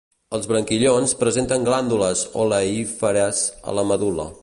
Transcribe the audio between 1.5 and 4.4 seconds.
glàndules oleíferes a la medul·la.